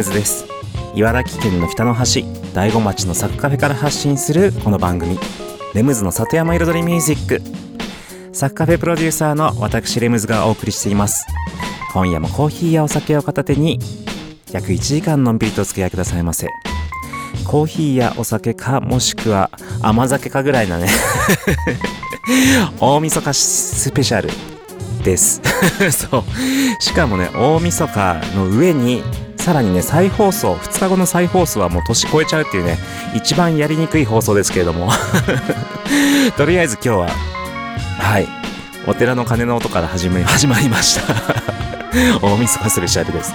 [0.00, 0.46] ムズです。
[0.94, 5.18] 茨城県の北の端大子町のサクカフェから発信するこの番組。
[5.74, 7.42] レムズの里山彩りミュージック。
[8.32, 11.26] サクカフェプロデューサーの私レムズがお送りしています。
[11.92, 13.78] 今夜もコーヒーやお酒を片手に
[14.52, 16.48] 約1時間のんびりとお付き合いくださいませ。
[17.46, 19.50] コーヒーやお酒かもしくは
[19.82, 20.88] 甘酒かぐらいなね。
[22.80, 24.30] 大晦日スペシャル
[25.04, 25.42] です。
[25.92, 26.24] そう。
[26.82, 29.02] しかもね大晦日の上に
[29.40, 32.76] さらにね再放送2日後の再放送はもう年越えちゃうっていうね
[33.14, 34.90] 一番やりにくい放送ですけれども。
[36.36, 37.08] とりあえず今日は
[37.98, 38.28] はい
[38.86, 41.14] お寺の鐘の音から始め 始まりました。
[42.22, 43.32] 大晦日スペシャルです。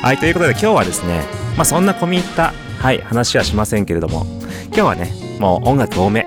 [0.00, 1.24] はいということで今日はですね
[1.56, 4.26] まあそんな込み入ったはい話はしませんけれども
[4.68, 6.26] 今日はねもう音楽多め。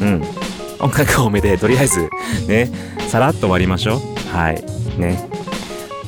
[0.00, 0.24] うん。
[0.80, 2.08] 音楽多めでとりあえず
[2.48, 2.70] ね
[3.08, 4.36] さらっと終わりましょう。
[4.36, 4.64] はい
[4.98, 5.28] ね。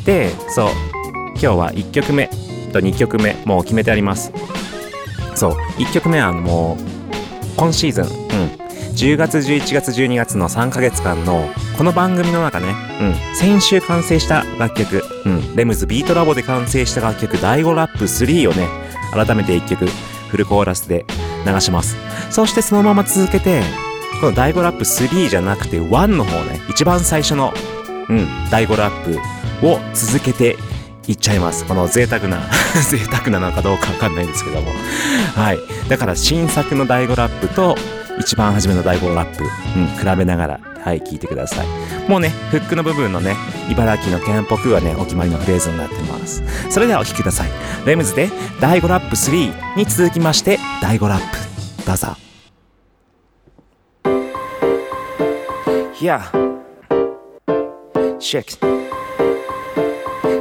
[0.07, 0.71] でそう
[1.33, 2.31] 今日は1曲目。
[2.77, 4.33] と2曲目もう決めてあります。
[5.35, 8.11] そう1曲目はもう今シーズンうん。
[8.97, 18.67] 10月11月12月の3ヶ月間のこの番組の中ね、うん、先週完成した楽曲、うん、レムズビートラボで完成した楽曲第5ラップ3をね
[19.13, 21.05] 改めて1曲フルコーラスで
[21.47, 21.97] 流します。
[22.31, 23.63] そしてそのまま続けて
[24.21, 27.53] この第5ラップ3じゃなくて1の方ね一番最初の、
[28.09, 30.57] うん、第5ラップを続けて
[31.09, 31.65] いっちゃいます。
[31.65, 32.41] この贅沢な
[32.91, 34.73] 贅沢なのかどうかわかんないんですけども。
[35.35, 35.59] はい。
[35.89, 37.77] だから新作の第5ラップと
[38.19, 41.67] 一番初めの第5ラップ、うん、比べながら、はい、聞いてください。
[42.09, 43.37] もうね、フックの部分のね、
[43.71, 46.43] 茨城の県っぽくはね、お決まりのフレーズになってます。
[46.71, 47.51] それではお聴きください。
[47.85, 48.31] レムズで
[48.61, 52.17] 第5ラップ3に続きまして、第5ラップ、どうぞ。
[55.99, 56.21] Yeah.
[58.19, 58.59] Check.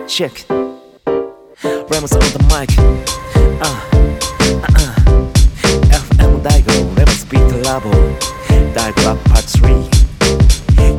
[0.08, 0.46] Check.
[1.90, 2.70] Ramos on the mic.
[3.60, 4.94] Uh, uh, uh.
[5.90, 7.90] FM 大悟 Ramos Beat Labo.
[8.74, 9.90] 大悟ラップパーツ3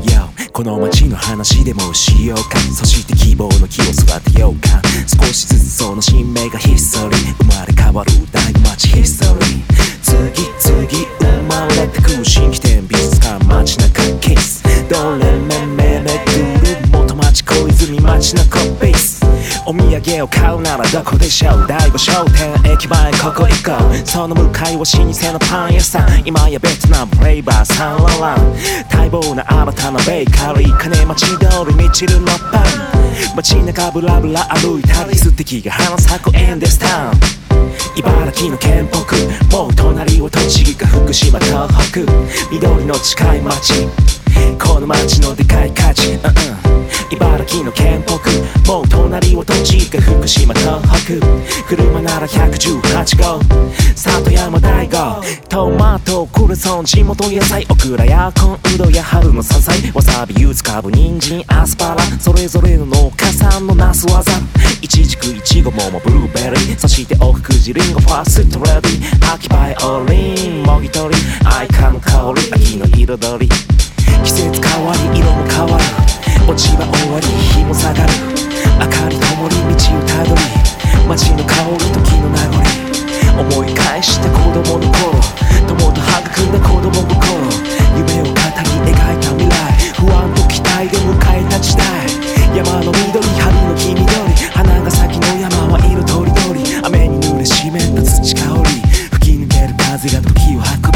[0.03, 2.59] Yo この街の話でもしようか。
[2.59, 4.83] そして希望の木を育てようか。
[5.07, 9.67] 少しずつその新芽がヒストリー生まれ変わる大悟町ヒストリー。
[10.03, 10.89] 次々
[11.21, 18.96] 生まれてく新規店美術館街中ケースどれめめめぐる元町小泉町中ベース
[19.69, 21.67] お土産を買うならどこでしょう。
[21.67, 28.55] 第五商店駅前ここ行こうその向かいは老舗のパン屋さん今やベトナムフレーバーサンララン
[28.95, 31.37] 待望な新たなベーカリー金町通
[31.69, 37.13] りみちるのパン街中ブラブラ歩いたり素敵が花咲くエンデスタン
[37.97, 42.01] 茨城の県北もう隣は栃木か福島東北
[42.53, 43.73] 緑の近い町
[44.59, 48.17] この町のでかい価値、うんうん、茨城の県北。
[48.71, 51.67] もう隣は栃木か福島東北。
[51.69, 53.41] 車なら118号。
[53.95, 59.93] 里山大悟トマトクレソン地元野菜オクラやコンウドや春の山菜。
[59.93, 62.03] わさび柚子かぶ人参アスパラ。
[62.21, 64.33] それぞれの農家さんのなす技。
[64.83, 66.79] いちじくいちご桃ブルーベリー。
[66.79, 71.21] そして奥久慈リンゴファーストレディ秋バイオリンもぎ取り。
[71.45, 73.86] 愛花の香り秋の彩り。
[74.25, 75.85] 季節変わり色も変わる
[76.47, 78.13] 落ちは終わり日も下がる
[78.79, 80.41] 明かり灯り道をたどり
[81.09, 82.87] 街の香り時の名残
[83.41, 85.19] 思い返して子供の頃
[85.67, 87.21] 友と育んだ子供心
[87.99, 91.87] 夢を語り描いた未来不安と期待で迎えた時代
[92.57, 94.07] 山の緑春の黄緑
[94.53, 98.71] 花が咲きの山は色とりどり雨に濡れ湿った土香り
[99.11, 100.96] 吹き抜ける風が時を運び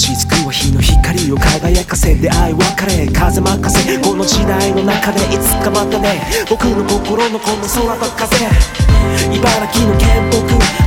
[0.00, 8.32] 雫は日の光を輝かせ出会い別れ風任せこの時代の中でいつかまたね僕の心のこの空と風
[9.28, 10.40] 茨城の県北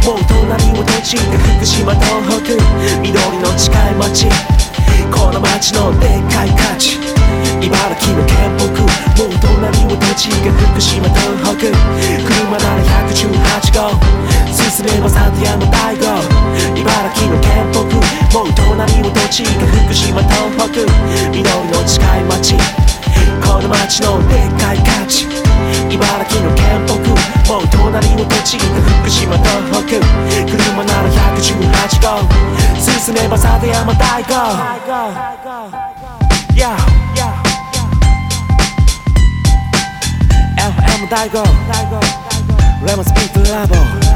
[0.10, 2.58] もう隣を閉じて福島東北
[3.06, 4.26] 緑の近い街。
[5.14, 6.98] この街のでっかい価値。
[7.62, 11.70] 茨城の県北もう隣を閉じて福島東北。
[11.70, 12.82] 車なら
[13.14, 14.53] 118号。
[14.70, 16.08] 進めばサンティアの大悟
[16.76, 17.84] 茨城の県北
[18.38, 20.68] もう隣波も栃木福島東北
[21.32, 22.56] 緑の近い町
[23.44, 25.26] この街のでっかい価値
[25.90, 26.96] 茨城の県北
[27.52, 30.00] もう隣の栃木福島東北
[30.48, 32.24] 車なら118号
[32.80, 34.34] 進めば里山大悟
[36.56, 36.78] Yeah.
[40.56, 41.44] FM 大悟
[42.86, 44.13] レモンスピードラボ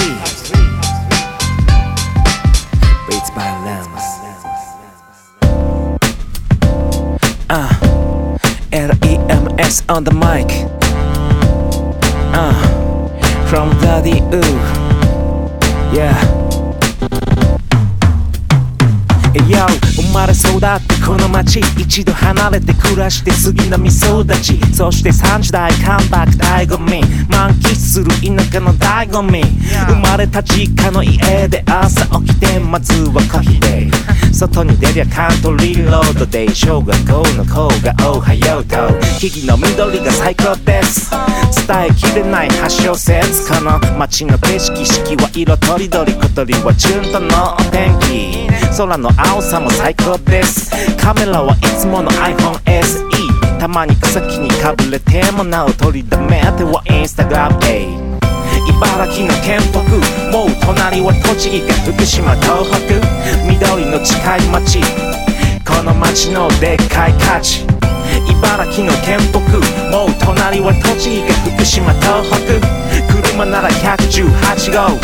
[3.08, 4.04] Beats by Lems
[7.48, 7.72] Uh
[8.70, 10.68] L-E-M-S on the mic.
[12.34, 12.52] Uh
[13.48, 14.60] From Daddy Ooh.
[15.96, 16.37] Yeah
[19.66, 29.42] 生まれ育ってこの街一度離れて暮らして杉並育ちそして30代関白醍醐味満喫する田舎の醍醐味
[29.88, 38.76] 生まれた実家の家で朝起きてまずはコーヒーで外に出りゃカントリーロードで小学校の子がおはようと
[39.18, 41.10] 木々の緑が最高です
[41.66, 48.47] 伝えきれない発祥説この街の景色四季は色とりどり小鳥はチュンとのお天気
[48.78, 50.70] 空の青さも最高です。
[50.98, 56.38] カメラはいつもの iPhone SE たまに草木にかぶれてもなお取りだめ。
[56.56, 57.58] てはインスタグラム。
[57.66, 57.90] へ
[58.70, 59.82] 茨城の県北
[60.30, 62.94] もう隣は栃木か福島東北。
[63.50, 64.78] 緑の近い町。
[65.66, 67.66] この町のでっかい価値。
[68.30, 69.40] 茨城の県北
[69.90, 73.26] もう隣は栃木か福島東北。
[73.26, 74.94] 車なら118号。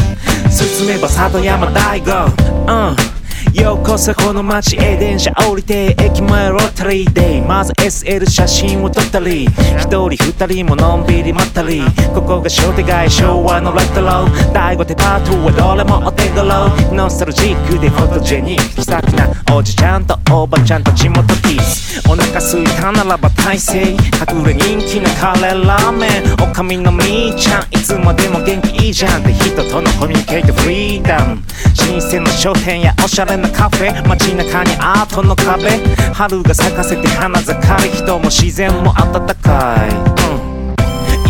[0.48, 2.30] 進めば里山大号。
[2.70, 3.13] うん。
[3.54, 11.82] ようこそこの街へ電車降りて駅前ロータリーでまず SL 写真を撮ったり一人二人ものんびり待ったり。
[12.12, 22.02] ここが商店街昭和のレトロ第5デパートはどれもお手頃ノスタルジックでフォトジェニック気さくなおじちゃんとおばちゃんと地元キス。
[22.08, 26.34] お腹すいたならば大勢隠れ人気のカレーラーメン。
[26.42, 27.62] おかみのみーちゃん。
[27.70, 29.22] いつまでも元気いいじゃん。
[29.22, 31.40] って人とのコミュニケートフリーダム。
[31.74, 35.70] 新鮮な商店やおしゃれなカフェ街中にアートの壁。
[36.12, 37.54] 春が咲かせて花盛
[37.84, 37.90] り。
[37.90, 40.74] 人も自然も暖かい、うん。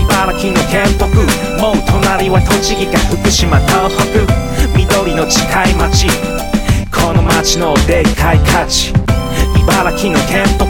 [0.02, 1.06] 茨城の県北。
[1.60, 4.26] もう隣は栃木か福島東北。
[4.76, 6.08] 緑の近い町
[6.92, 8.92] この町のでっかい価値。
[9.60, 10.64] 茨城の県北。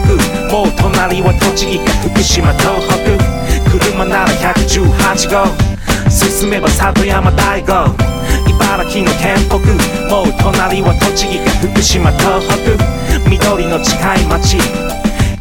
[0.51, 3.79] もう隣は栃木か福島東北。
[3.79, 5.75] 車なら118号。
[6.09, 8.15] 進めば里山大号。
[8.55, 9.59] 茨城の県北
[10.09, 13.29] もう隣は栃木か福島東北。
[13.29, 14.57] 緑の近い町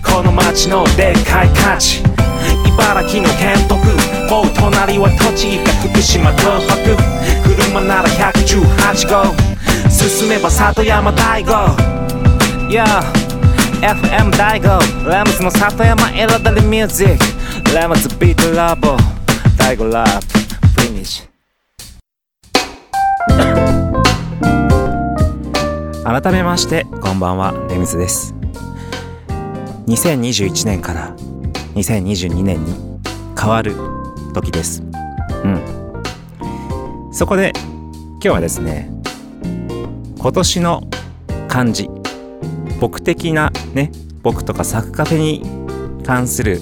[0.02, 2.02] この町のでっかい価値。
[2.66, 3.76] 茨城の県北
[4.28, 6.74] もう隣は栃木か福島東北。
[7.46, 9.34] 車なら118号。
[9.90, 11.52] 進めば里山大号。
[12.68, 12.84] Yeah
[13.80, 14.80] FM 大号。
[15.08, 17.18] ラムズの里山彩りミュージッ
[17.64, 17.74] ク。
[17.74, 18.96] ラムズビートラボ。
[19.56, 20.43] 大号ラップ。
[26.04, 27.52] 改めましてこんばんは。
[27.70, 28.34] レミズです。
[29.86, 31.14] 2021年から
[31.74, 32.74] 2022年に
[33.38, 33.76] 変わる
[34.32, 34.82] 時です。
[35.44, 35.60] うん。
[37.12, 37.52] そこで
[38.14, 38.90] 今日はですね
[40.18, 40.82] 今年の
[41.48, 41.88] 漢字
[42.80, 45.42] 僕的なね僕とかサクカフェに
[46.04, 46.60] 関する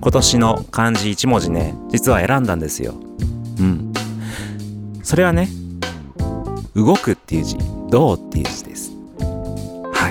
[0.00, 2.94] 今年の漢字1文字ね実は選んだんですよ。
[3.58, 3.92] うん。
[5.02, 5.48] それはね
[6.74, 7.56] 動くっていう字
[7.90, 8.90] 動っていう字です。
[9.92, 10.10] は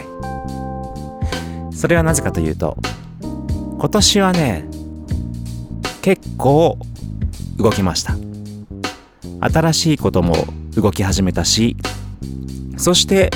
[1.72, 1.76] い。
[1.76, 2.78] それはなぜかというと
[3.78, 4.66] 今年はね
[6.02, 6.78] 結構
[7.58, 8.16] 動きました。
[9.42, 10.36] 新しいことも
[10.76, 11.76] 動き始めたし
[12.78, 13.30] そして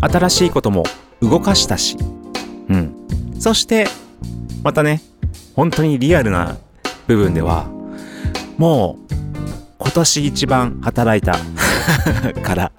[0.00, 0.84] 新しいことも
[1.20, 1.98] 動かしたし
[2.68, 2.94] うん。
[3.38, 3.86] そして
[4.62, 5.02] またね
[5.54, 6.56] 本当にリアルな
[7.06, 7.66] 部分では
[8.56, 9.14] もう
[9.78, 11.36] 今年一番働いた
[12.42, 12.72] から。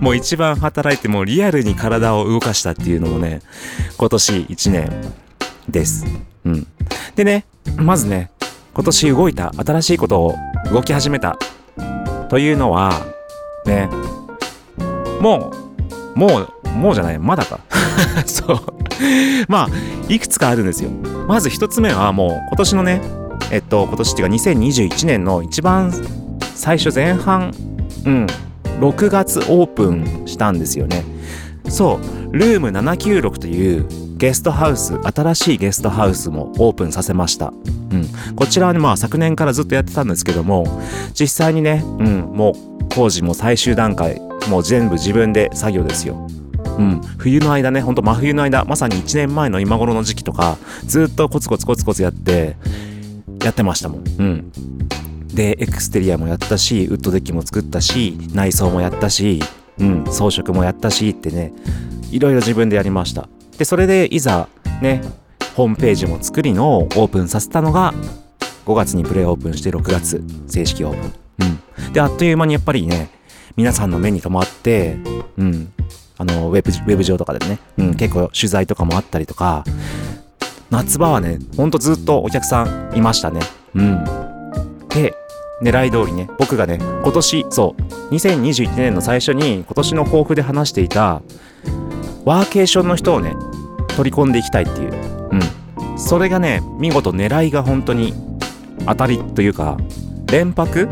[0.00, 3.40] もう一番働いてもうリアルに体を動かしたっていうのもね
[3.98, 4.90] 今年1年
[5.68, 6.06] です。
[6.44, 6.66] うん。
[7.14, 7.44] でね
[7.76, 8.30] まずね
[8.72, 10.34] 今年動いた新しいことを
[10.72, 11.36] 動き始めた
[12.28, 12.92] というのは
[13.66, 13.88] ね
[15.20, 15.52] も
[16.14, 17.60] うもうもうじゃないまだか。
[18.24, 18.60] そう。
[19.48, 19.68] まあ
[20.08, 20.90] いくつかあるんですよ。
[21.26, 23.02] まず一つ目はもう今年のね
[23.50, 25.92] えっと今年っていうか2021年の一番
[26.54, 27.52] 最初前半
[28.04, 28.26] うん。
[28.80, 31.04] 6月オープンしたんですよね。
[31.68, 32.36] そう。
[32.36, 37.48] ルーム796というゲストハウス新しいゲストハウスもオープンさせました。
[37.48, 38.06] うん。
[38.36, 40.66] こちらはねまあ昨年からずっとやってたんですけども
[41.18, 42.20] 実際にねうん。
[42.32, 46.26] もう工事も最終段階もう全部自分で作業ですよ。
[46.78, 52.56] うん、冬の間ね、ほんと真冬の間、まさに1年前の今頃の時期とか、ずっとコツコツコツコツやって、
[53.44, 54.04] やってましたもん。
[54.18, 54.52] うん。
[55.34, 59.40] で、エクステリアもやったし、ウッドデッキも作ったし、内装もやったし、
[59.78, 61.52] うん、装飾もやったしってね、
[62.10, 63.28] いろいろ自分でやりました。
[63.58, 64.48] で、それでいざ、
[64.82, 65.02] ね、
[65.54, 67.94] ホームページも作りのオープンさせたのが、
[68.66, 71.46] 5月にプレイオープンして6月、正式オープン。
[71.46, 71.92] うん。
[71.92, 73.10] で、あっという間にやっぱりね、
[73.56, 74.96] 皆さんの目に留まって、
[75.36, 75.72] うん、
[76.18, 79.64] あの、ウェブ、ウェブ上とかでね、うん、結構取材とかもあったりとか、
[80.70, 83.40] 夏場はね、ほんとずっとお客さんいましたね。
[83.74, 84.04] うん。
[84.88, 85.14] で、
[85.62, 87.82] 狙い通りね、僕がね、今年、そう、
[88.14, 91.22] 2021年の最初に今年の抱負で話していた、
[92.24, 93.34] ワーケーションの人をね、
[93.96, 94.92] 取り込んでいきたいっていう。
[95.30, 95.98] うん。
[95.98, 98.14] それがね、見事狙いが本当に
[98.86, 99.76] 当たりというか、
[100.30, 100.88] 連泊？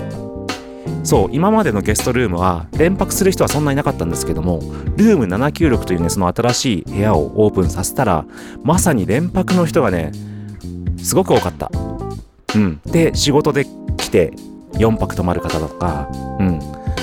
[1.05, 4.61] そう今までのゲストルームは連泊する人はそんなになかったんですけども
[4.97, 8.27] ルーム796というねその新しい部屋をオープンさせたら
[8.63, 10.13] まさに連泊の人がね
[11.03, 11.71] すごく多かった
[12.55, 13.65] うんで仕事で
[13.97, 14.33] 来て
[14.75, 16.09] 4泊泊まる方とか
[16.39, 16.61] うん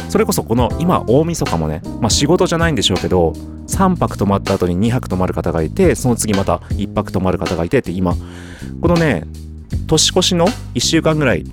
[0.10, 3.32] それこそこの今大晦日もねまあ仕事じゃないんでしょうけど
[3.68, 8.16] 3泊泊まった後に2泊泊まる方がいてその次また1泊泊まる方がいてって今
[8.82, 9.26] このね
[9.88, 11.44] 年越しの1週間ぐらい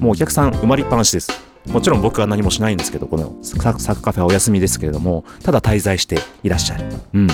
[0.00, 6.84] もうお客さん埋まりっぱなしですもちろん僕は何もしないんですけど、このサクカフェはお休みですけれども、ただ滞在していらっしゃる。
[7.12, 7.28] うん。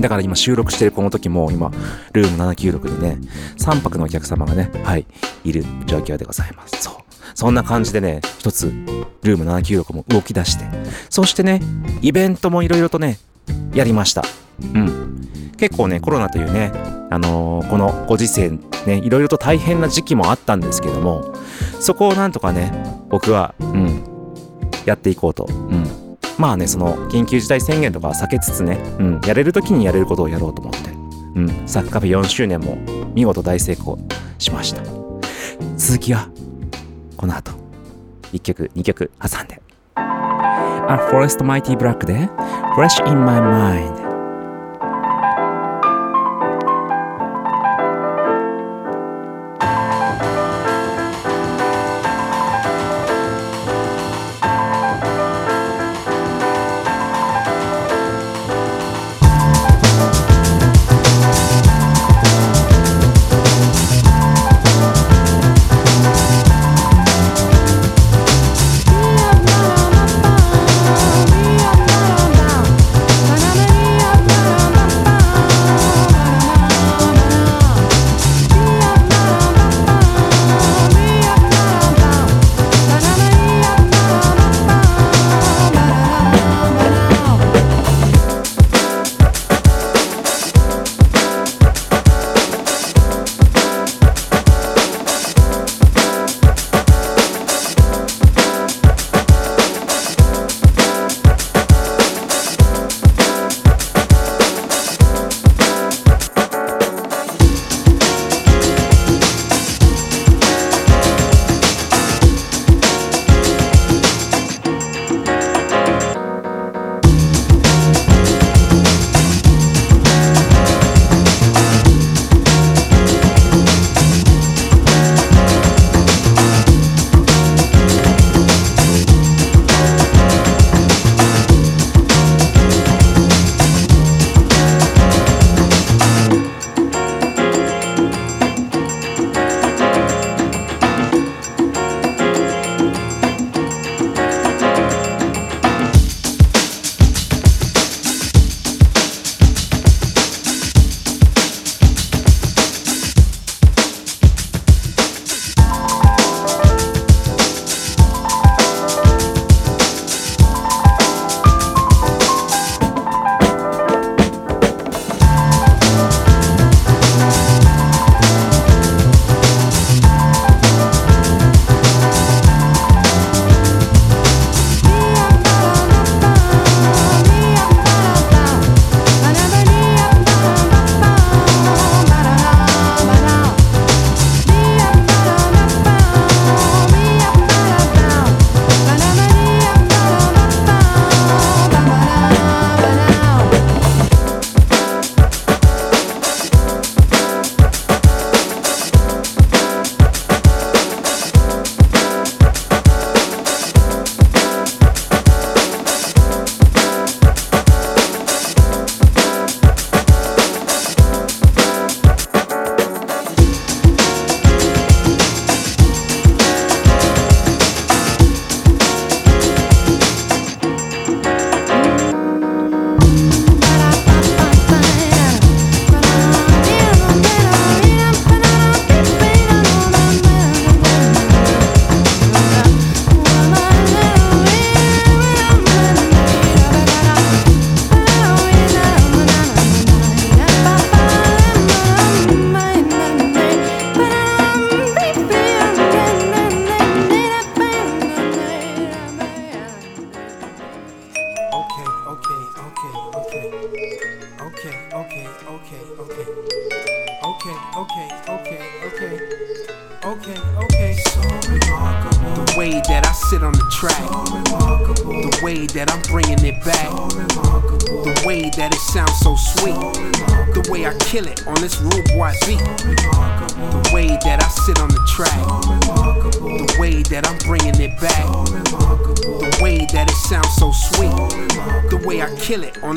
[0.00, 1.70] だから今収録してるこの時も今、
[2.12, 3.18] ルーム796にね、
[3.58, 5.06] 3泊のお客様がね、はい、
[5.44, 6.82] いる状況でございます。
[6.82, 6.94] そう。
[7.34, 8.66] そんな感じでね、一つ、
[9.22, 10.64] ルーム796も動き出して、
[11.10, 11.60] そしてね、
[12.00, 13.18] イベントもいろいろとね、
[13.74, 14.24] やりました。
[14.74, 15.28] うん。
[15.56, 16.72] 結構ね、コロナというね、
[17.10, 18.50] あのー、このご時世、
[18.86, 21.34] ね、いろいろと大変な時期もあったんですけども、
[21.80, 22.72] そこをなんとかね、
[23.08, 24.02] 僕は、うん、
[24.86, 25.46] やっていこうと。
[25.48, 26.18] うん。
[26.38, 30.90] まあね、その、緊急事態宣言とか避けつつね、うん、やれる時にやれることをやろうと思って、
[31.36, 32.76] うん、サッカーフェ4周年も
[33.14, 33.98] 見事大成功
[34.38, 34.82] しました。
[35.76, 36.28] 続きは、
[37.22, 37.52] この後、
[38.32, 39.62] 1曲、2曲挟んで。
[39.96, 42.28] A Forest Mighty Black で、
[42.74, 44.01] Fresh in My Mind。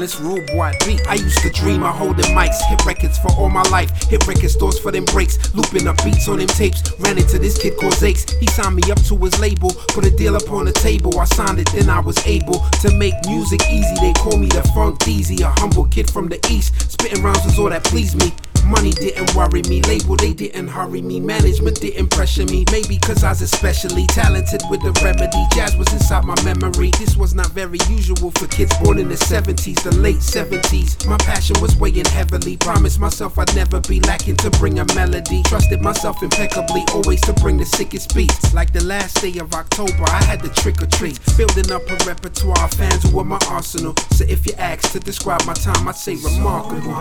[0.05, 1.01] This rude boy beat.
[1.07, 4.51] I used to dream of holding mics, hit records for all my life, hit record
[4.51, 6.93] stores for them breaks, looping up beats on them tapes.
[6.99, 8.29] Ran into this kid called Zakes.
[8.39, 11.19] He signed me up to his label, put a deal up on the table.
[11.19, 13.95] I signed it, then I was able to make music easy.
[13.99, 16.91] They call me the Funk Deezy, a humble kid from the east.
[16.91, 18.31] Spitting rhymes was all that pleased me.
[18.65, 22.65] Money didn't worry me, label they didn't hurry me, management didn't pressure me.
[22.71, 25.45] Maybe cause I was especially talented with the remedy.
[25.53, 26.89] Jazz was inside my memory.
[26.97, 31.07] This was not very usual for kids born in the 70s, the late 70s.
[31.07, 32.57] My passion was weighing heavily.
[32.57, 35.43] Promised myself I'd never be lacking to bring a melody.
[35.43, 38.53] Trusted myself impeccably, always to bring the sickest beats.
[38.53, 41.19] Like the last day of October, I had the trick or treat.
[41.37, 43.93] Building up a repertoire, of fans who were my arsenal.
[44.11, 46.95] So if you asked to describe my time, I'd say remarkable.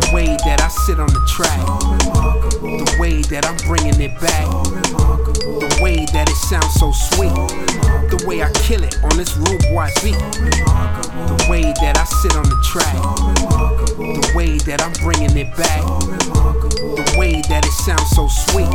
[0.00, 1.60] The way that I sit on the track.
[2.60, 4.46] The way that I'm bringing it back.
[5.62, 7.30] The way that it sounds so sweet.
[8.10, 10.18] The way I kill it on this rude boy beat.
[10.18, 12.98] The way that I sit on the track.
[13.96, 15.82] The way that I'm bringing it back.
[16.02, 18.70] The way that it sounds so sweet.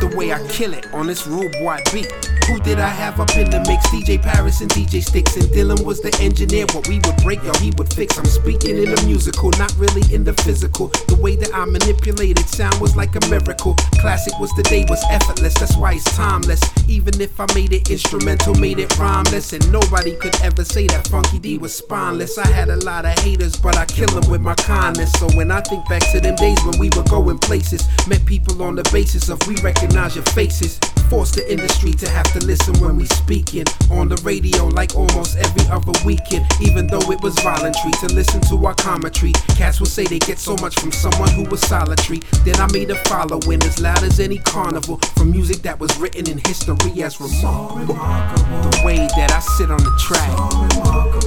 [0.00, 2.08] The way I kill it on this rude boy beat.
[2.46, 3.86] Who did I have up in the mix?
[3.88, 6.66] DJ Paris and DJ Sticks and Dylan was the engineer.
[6.72, 8.18] What we would break, yo, he would fix.
[8.18, 10.88] I'm speaking in the musical, not really in the physical.
[11.08, 13.74] The way that I manipulated sound was like a miracle.
[14.00, 16.60] Classic was the day was effortless, that's why it's timeless.
[16.86, 21.08] Even if I made it instrumental, made it rhymeless, and nobody could ever say that
[21.08, 22.36] Funky D was spineless.
[22.36, 25.12] I had a lot of haters, but I kill them with my kindness.
[25.12, 28.62] So when I think back to them days when we were going places, met people
[28.62, 30.78] on the basis of we recognize your faces.
[31.10, 35.36] Force the industry to have to listen when we speaking on the radio like almost
[35.36, 36.46] every other weekend.
[36.60, 40.38] Even though it was voluntary to listen to our commentary, cats will say they get
[40.38, 42.20] so much from someone who was solitary.
[42.44, 46.28] Then I made a following as loud as any carnival from music that was written
[46.28, 47.94] in history as remarkable.
[47.94, 50.34] The way that I sit on the track,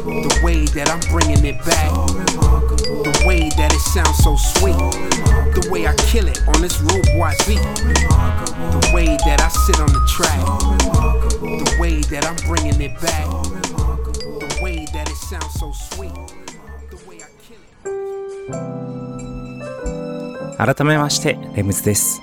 [0.03, 1.91] the way that I'm bringing it back,
[3.07, 4.75] the way that it sounds so sweet,
[5.53, 7.61] the way I kill it on this rude boy beat,
[8.73, 10.39] the way that I sit on the track,
[11.41, 13.25] the way that I'm bringing it back,
[14.39, 16.13] the way that it sounds so sweet,
[16.89, 17.57] the way I kill
[20.55, 20.57] it.
[20.57, 22.21] 改めましてレムズです。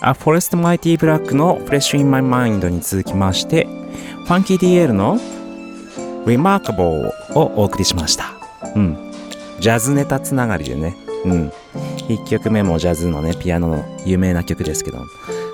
[0.00, 5.18] あフォレストマイティブラックのフレッシュインマイマインドに続きましてファンキー DL の
[6.26, 8.26] Remarkable をお送りしました。
[8.76, 9.12] うん。
[9.58, 10.94] ジャズネタつながりでね。
[11.24, 11.52] うん。
[12.06, 14.98] 1曲目もジャズのねピアノの有名な曲ですけど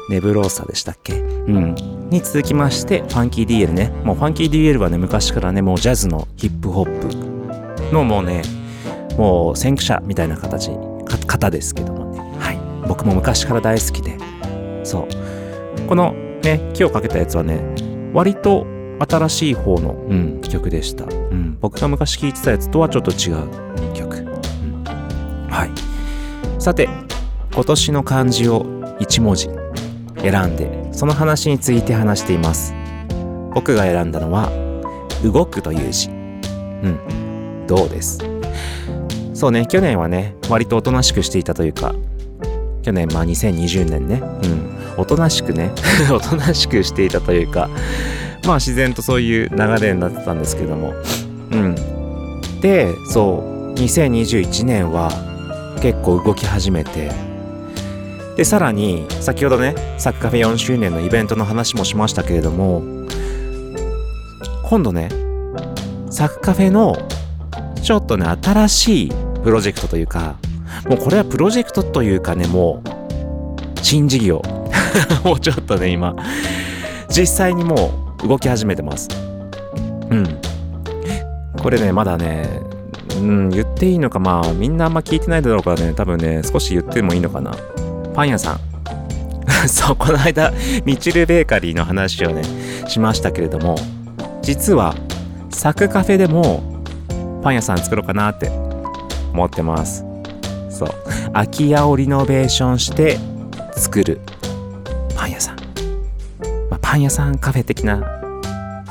[0.09, 1.15] ネブローサでしたっけ？
[1.15, 1.75] うん。
[2.11, 3.91] に続きましてファンキー DL ね。
[4.05, 8.43] もうファンキー DL はね昔からねもうジャズのヒップホップのもうね
[9.17, 10.71] もう先駆者みたいな形
[11.05, 12.21] か方ですけどもね。
[12.39, 12.59] はい。
[12.89, 14.19] 僕も昔から大好きで。
[14.85, 15.09] そう。
[15.89, 16.13] この
[16.43, 17.61] ね今日かけたやつはね
[18.13, 18.67] 割と
[19.09, 24.85] 新しい方の、うん、曲でした、うん、僕が昔聴いてたやつとはちょっと違う曲、うん、
[25.49, 26.63] はい。
[26.63, 26.89] さて
[27.53, 28.65] 今年の漢字を
[29.01, 29.49] 1文字
[30.23, 32.75] 選んでその話について話しています。
[33.55, 34.51] 僕が選んだのは
[35.23, 36.09] 動くという字。
[36.09, 37.67] うん。
[37.67, 38.19] どうです。
[39.35, 41.95] そうね去年はね割とおとなしくしていたというか
[42.83, 44.73] 去年まあ2020年ねうん。
[44.97, 45.73] おとなしくね
[46.13, 47.69] おとなしくしていたというか
[48.47, 50.95] まあ自然とそういう流れになってたんですけども。
[51.51, 51.75] うん。
[52.61, 55.11] でそう2021年は
[55.81, 57.11] 結構動き始めて
[58.37, 62.83] でさらに先ほどねサッカフェ4周年のイベントの話もしましたけれども
[64.65, 65.09] 今度ね
[66.11, 66.97] サッカフェの
[67.83, 70.37] ちょっとね新しいプロジェクトというか
[70.89, 74.43] もうこれはプロジェクトというかねもう新事業。
[75.25, 76.15] もうちょっとね今。
[77.09, 79.09] 実際にもう動き始めてます。
[80.11, 80.27] うん。
[81.61, 82.61] これねまだね
[83.17, 87.53] うん言っていいのかまあみんなあんま聞いてないだろうからね多分ね少し言ってもいいのかな。
[88.15, 88.61] パン屋さん。
[89.69, 90.53] そうこの間
[90.85, 92.43] ミチルベーカリーの話をね
[92.89, 93.77] しましたけれども
[94.41, 94.95] 実は
[95.51, 96.63] サクカフェでも
[97.43, 98.49] パン屋さん作ろうかなって
[99.33, 100.05] 思ってます。
[100.71, 100.89] そう。
[101.33, 103.19] 空き家をリノベーションして
[103.77, 104.21] 作る。
[105.17, 105.57] パン屋さん、
[106.71, 108.01] まあ、パン屋さんカフェ的な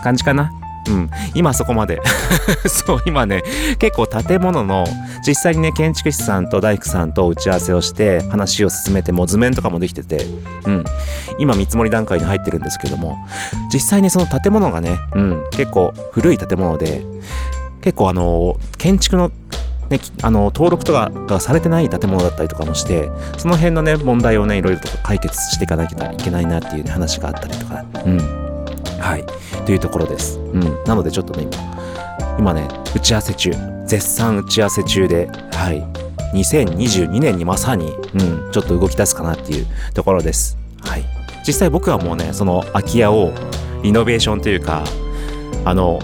[0.04, 0.52] 感じかな。
[0.89, 2.02] うん、今そこまで。
[2.67, 3.44] そう今ね
[3.80, 4.86] 結構建物の
[5.26, 10.26] 実際にね建築士さんと大工さんと打ち合わせをして話を進めてもう図面とかもできてて、
[10.65, 10.84] うん、
[11.38, 13.17] 今見積もり段階に入ってるんですけども。
[13.74, 17.04] 実際にその建物がね、うん、結構古い建物で
[17.82, 19.32] 結構あの建築の
[19.89, 28.51] ね、あの登録とかがされてない建物だったりとかもしてその辺のね問題をねいろいろと解決していかなきゃいけないなっていう、ね、話があったりとか、うん、
[29.02, 29.26] はい。
[29.66, 31.82] というところです、うん、なのでちょっとね今
[32.40, 33.52] 今ね打ち合わせ中。
[33.86, 35.84] 絶賛打ち合わせ中ではい。
[36.34, 40.58] 2022年にまさに、うん、ちょっと動き出すかなっていうところです。
[40.82, 41.04] はい。
[41.46, 43.34] 実際僕はもうねその空き家を
[43.84, 44.84] リノベーションというか
[45.66, 46.00] あの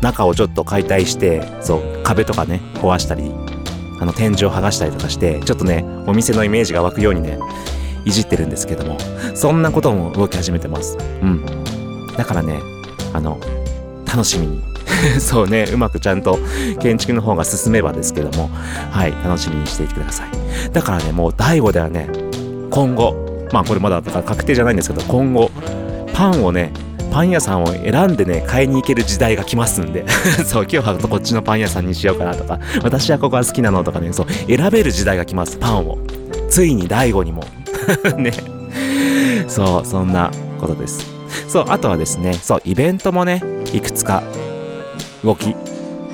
[0.00, 3.30] 中をちょっと解体してそう壁とかね壊したり
[4.00, 7.38] あの天井を剥がしたりとかしてちょっとねお店のイメージが湧くようにね
[8.04, 8.98] いじってるんですけども
[9.34, 10.96] そんなことも動き始めてます。
[11.22, 11.44] うん。
[12.18, 12.60] だからね
[13.14, 13.40] あの
[14.06, 14.68] 楽しみに。
[15.20, 16.38] そうねうまくちゃんと
[16.80, 18.50] 建築の方が進めばですけども
[18.90, 20.70] はい楽しみにしていてください。
[20.72, 22.08] だからねもう DAIGO ではね
[22.70, 23.14] 今後
[23.52, 25.50] まあこれまだだか確定じゃないんですけど今後
[26.12, 26.72] パンをね
[27.12, 30.04] パン屋さんを選んでね買いに行ける時代が来ますんで。
[30.44, 35.98] そう今日はこっちのパン屋さんにしようかなとか私はここが好きなのとかねそう選べる時代が来ますパンを。
[36.48, 37.44] ついに大悟にも。
[38.18, 38.32] ね。
[39.46, 41.17] そうそんなことです。
[41.46, 44.22] そうあとはですねそうイベントもねいくつか
[45.24, 45.54] 動き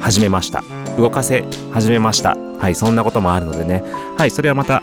[0.00, 0.62] 始めました
[0.98, 3.82] 動かせ始めましたはいそんなこともあるのでね
[4.16, 4.82] はいそれはまた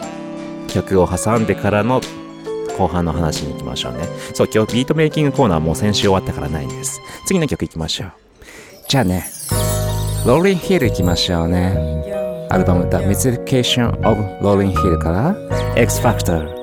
[0.67, 2.01] 曲を挟んでからの
[2.77, 4.07] 後半の話に行きましょうね。
[4.33, 6.99] そう、今日ビートメイキングコーナーもう先週終わったからないんです。
[7.25, 8.11] 次の曲行きましょう。
[8.87, 9.25] じゃあね、
[10.25, 12.01] ローリンヒル行きましょうね。
[12.49, 15.35] アルバム The Mystification of Rolling Hill から
[15.75, 16.60] X Factor。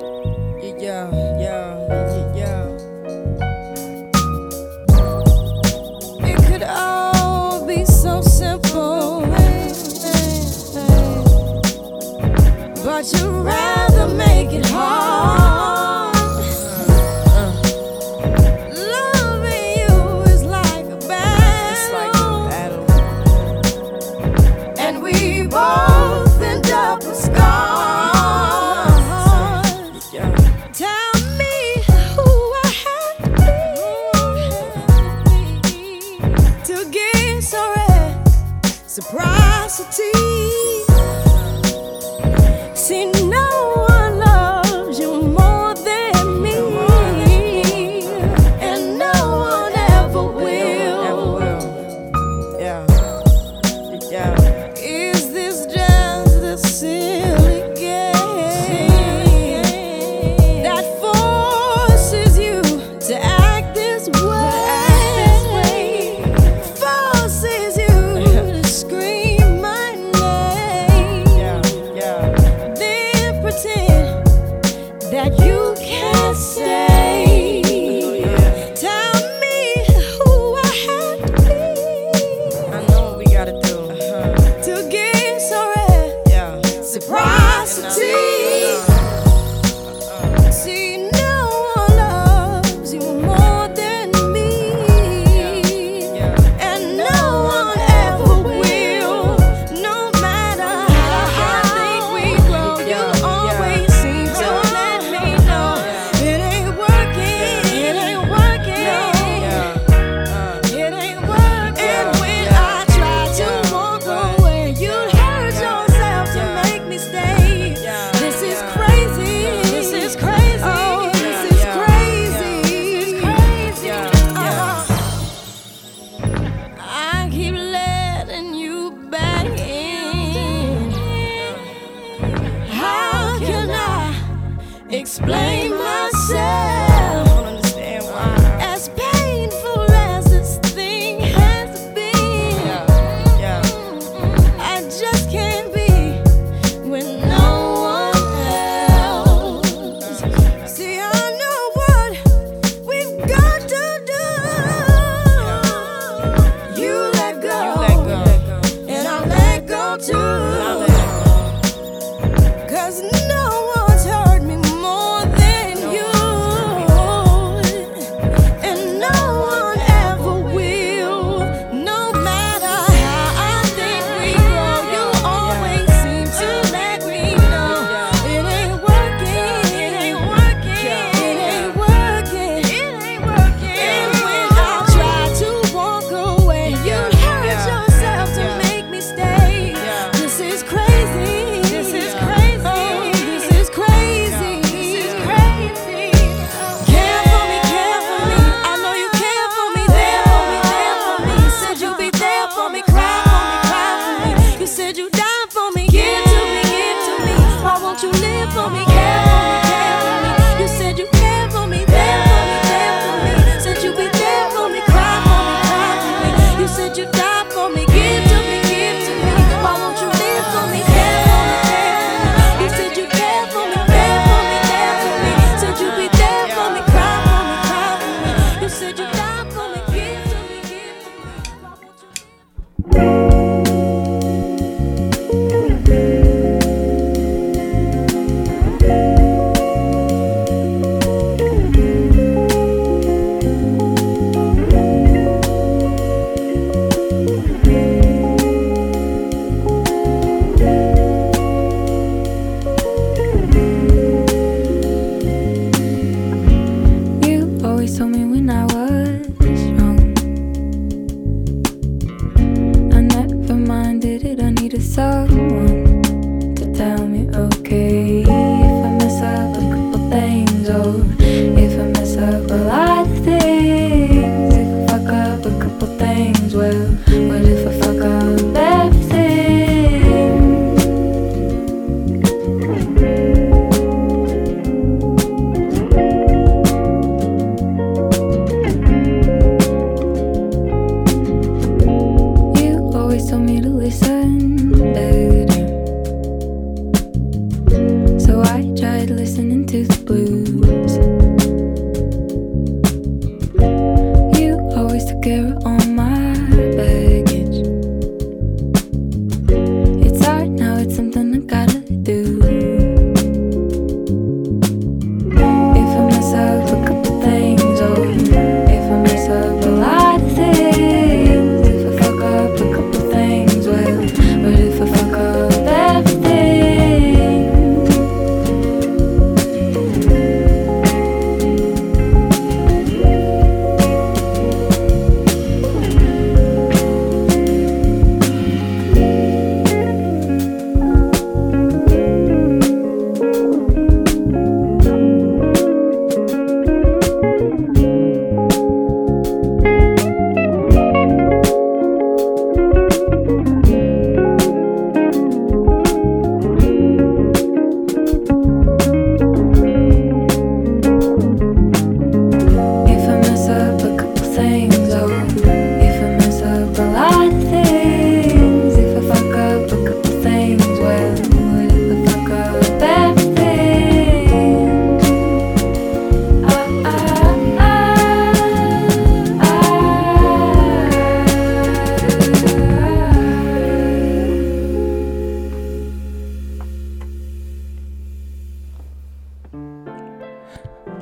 [276.79, 279.08] What if I fuck up everything?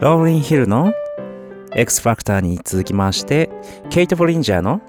[0.08, 0.94] ローリンヒルの
[1.76, 3.50] X ファクターに続きまして、
[3.90, 4.80] ケイト・ボリンジャーの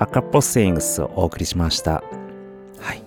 [0.00, 2.02] アカポスイングスをお送りしました。
[2.80, 3.02] はい。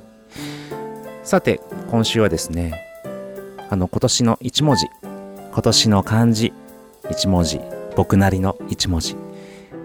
[1.24, 1.60] さて、
[1.92, 2.82] 今週はですね、
[3.70, 4.88] あの、今年の一文字、
[5.52, 6.54] 今年の漢字、
[7.12, 7.60] 一文字、
[7.98, 9.18] 僕なりの一文字、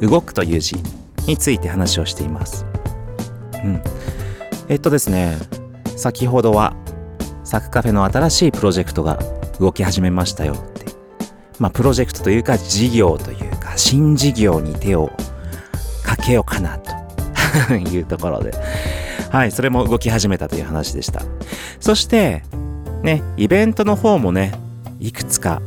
[0.01, 0.77] 動くという字
[1.27, 2.65] について話をしています。
[3.65, 3.83] うん。
[4.69, 5.37] えっとですね、
[5.97, 6.77] 先ほどは、
[7.43, 9.19] サクカフェの新しいプロジェクトが
[9.59, 10.72] 動き始めましたよ。
[11.63, 15.13] まあ、プロジェクトというか、事業というか、新事業に手を
[16.03, 18.53] かけようかなと いうところで。
[19.31, 21.23] はい、それも動き始めたという話でした。
[21.79, 22.43] そして、
[23.05, 24.53] ね、イベントの方もね、
[24.99, 25.63] いくつか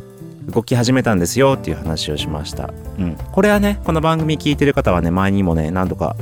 [0.48, 2.74] 動き始めたんですよっていう話をしました。
[3.00, 3.18] うん。
[3.32, 6.18] これはね、この番組聞いてる方はね、前にもね、何度か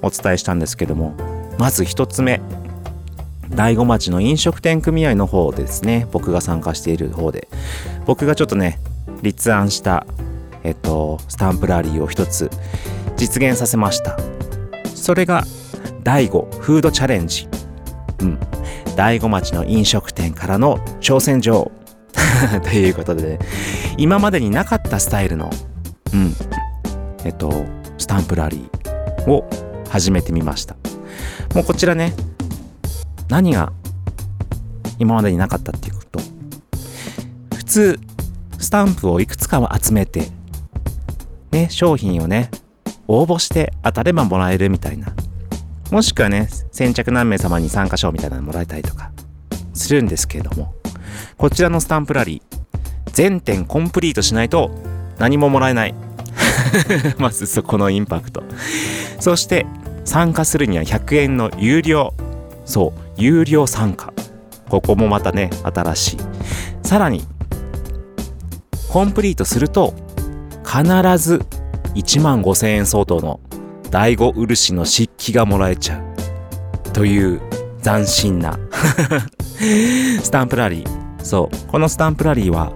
[0.00, 1.12] お伝えしたんですけども、
[1.58, 2.40] まず一つ目、
[3.54, 7.48] 大子町の飲食店組合の方ですね、僕が参加している方で、
[8.06, 8.78] 僕がちょっとね、
[9.22, 10.06] 立案した、
[10.62, 12.50] えっと、スタンプラリーを一つ
[13.16, 14.18] 実現させました。
[14.94, 15.44] それが、
[16.02, 17.48] 大子フードチャレンジ。
[18.20, 18.38] うん。
[18.96, 21.70] 大子町の飲食店からの挑戦状。
[22.62, 23.38] ということで、ね、
[23.96, 25.50] 今までになかったスタイルの、
[26.12, 26.34] うん。
[27.24, 27.52] えっと、
[27.98, 29.48] スタンプラリーを
[29.88, 30.76] 始めてみました。
[31.54, 32.12] もうこちらね、
[33.28, 33.72] 何が
[34.98, 36.20] 今までになかったっていうこと。
[37.56, 38.00] 普通、
[38.58, 40.28] スタンプをいくつか集めて、
[41.52, 42.50] ね、商品をね、
[43.06, 45.14] 応募して当たればもらえるみたいな。
[45.90, 49.10] もしくはね、先着何名様に参加賞みたいなのもらえたりとか
[49.72, 50.74] するんですけれども、
[51.38, 52.58] こちらのスタンプラリー、
[53.12, 54.70] 全点コンプリートしないと
[55.18, 55.94] 何ももらえない。
[57.18, 58.42] まずそこのインパクト。
[59.20, 59.66] そして、
[60.04, 62.14] 参加するには100円の有料。
[62.64, 64.12] そう、有料参加。
[64.68, 66.18] ここもまたね、新しい。
[66.82, 67.24] さらに、
[68.88, 69.94] コンプリートすると、
[70.64, 70.82] 必
[71.18, 71.42] ず
[71.94, 73.40] 1万5000円相当の
[73.90, 76.92] 第五漆の漆器がもらえちゃう。
[76.92, 77.40] という
[77.82, 78.58] 斬新な
[80.22, 81.24] スタンプラリー。
[81.24, 81.70] そう。
[81.70, 82.72] このスタンプラリーは、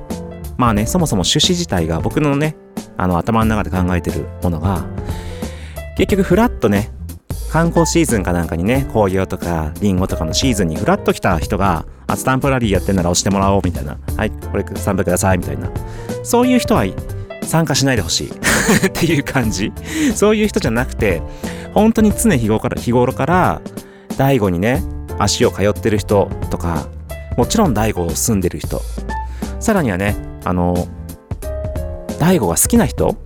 [0.59, 2.57] まあね、そもそも趣旨自体が僕のね、
[2.97, 4.85] あの頭の中で考えてるものが、
[5.97, 6.91] 結局フラッとね、
[7.51, 13.99] 観光シーズンかなんかにね、紅葉とかリンゴとかのシーズンにフラッと来た人が、あ、スタンプラリーやってんなら押してもらおうみたいな。
[14.17, 15.71] はい、これスタンプくださいみたいな。
[16.23, 16.85] そういう人は
[17.43, 18.31] 参加しないでほしい
[18.87, 19.73] っていう感じ。
[20.15, 21.23] そういう人じゃなくて、
[21.75, 23.61] 本当に常日頃から、日頃から、
[24.17, 24.83] 大悟にね、
[25.19, 26.87] 足を通ってる人とか、
[27.37, 28.81] もちろん大悟を住んでる人。
[29.61, 30.89] さらにはね、あの、
[32.19, 33.17] 大悟が好きな人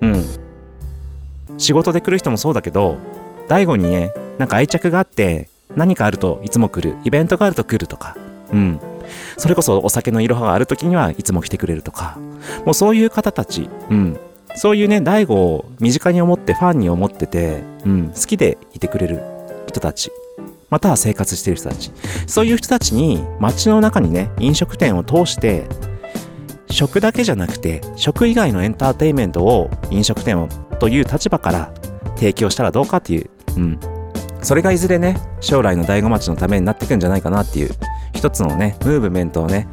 [0.00, 0.24] うん。
[1.56, 2.96] 仕事で来る人もそうだけど、
[3.48, 6.96] 大悟にね、なんか愛着があって、何かあるといつも来る。
[7.04, 8.16] イベントがあると来るとか。
[8.52, 8.80] うん。
[9.36, 12.18] それこそお酒のいろはがある時にはいつも来てくれるとか。
[12.64, 13.68] もうそういう方たち。
[13.90, 14.18] うん。
[14.54, 19.22] そういうね、大悟を身近に思ってファンに思ってて、うん、好きでいてくれる
[19.68, 20.10] 人たち。
[20.70, 21.92] または生活してる人たち。
[22.26, 25.66] そういう人たちに街の中にね、飲食店を通して、
[26.70, 30.48] 食だけじゃなくて、食以外のエンターテインメントを飲食店を
[30.80, 31.72] という立場から
[32.16, 33.97] 提供したらどうかっていう、うん。
[34.42, 37.70] それがいずれね、将来の大子町のためになっていくんじゃないかなっていう、
[38.14, 39.68] 一つのね、ムーブメントをね、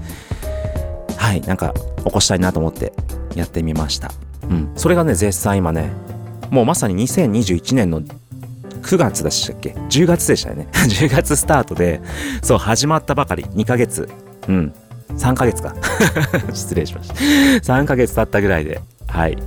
[1.18, 1.74] はい、なんか
[2.04, 2.94] 起こしたいなと思って
[3.36, 4.12] やってみました。
[4.50, 4.72] うん。
[4.76, 5.92] それがね、絶賛今ね、
[6.50, 10.68] もうまさに2021年の9月でしたっけ ?10 月でしたよね。
[10.74, 12.02] 10月スタートで、
[12.44, 13.44] そう、始まったばかり。
[13.44, 14.08] 2ヶ月。
[14.48, 14.74] うん。
[15.18, 15.74] 3ヶ月か。
[16.54, 17.16] 失礼しました。
[17.74, 18.82] 3ヶ月経ったぐらいで。
[19.08, 19.38] はい。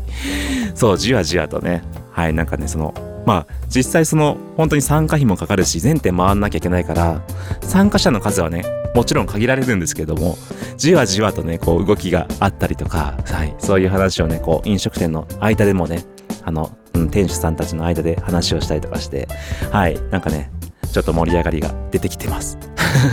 [0.75, 1.83] そう、じわじわとね。
[2.11, 2.95] はい、なんかね、その、
[3.29, 7.21] まあ、実際その、本当に参加費もかかるし、全店回んなきゃいけないから、
[7.61, 8.64] 参加者の数はね、
[8.95, 10.38] もちろん限られるんですけども、
[10.79, 16.07] じわじわとね、こう動きがあったりとか、はい、そういう話をね、こう飲食店の間でもね、
[16.43, 19.29] あの、うん、店主さんたちの間で話をしたりとかして、
[19.73, 20.51] はい、なんかね、
[20.91, 22.57] ちょっと盛り上がりが出てきてます。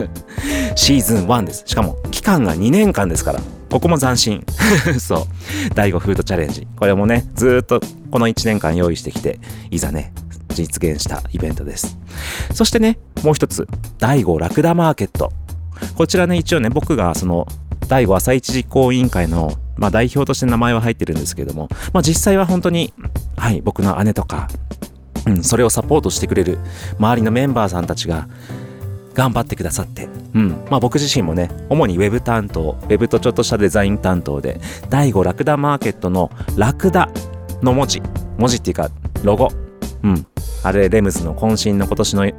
[0.75, 1.63] シーズン1です。
[1.65, 4.43] しかも、期間が2年間ですから、ここも斬新。
[4.99, 5.25] そう。
[5.73, 6.67] 第5フードチャレンジ。
[6.78, 9.39] これもね、ずっとこの1年間用意してきて、
[9.71, 10.13] いざね、
[10.49, 11.97] 実現したイベントです。
[12.54, 13.67] そしてね、もう一つ、
[13.99, 15.32] 第5ラクダマーケット。
[15.95, 17.47] こちらね、一応ね、僕がその、
[17.88, 22.93] 第5朝一実行委員会の、まあ、代表として名前は入ってるんですけども、まあ、実際は本当に、
[23.36, 24.47] はい、僕の姉とか、
[25.25, 26.60] うん、それをサポートしてくれる
[26.99, 28.28] 周りのメンバーさんたちが
[29.15, 34.59] 頑張ってくださって、うん、まあ僕自身もね、主にウェブ担当、ウェブとちょっとしたデザイン担当で、
[34.89, 37.09] 第5ラクダマーケットのラクダ
[37.63, 38.01] の文字、
[38.38, 38.89] 文字っていうか、
[39.24, 39.49] ロゴ、
[40.03, 40.28] うん、
[40.63, 42.32] あれ、レムズの渾身の今年の